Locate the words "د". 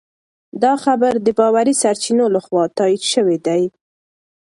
1.25-1.27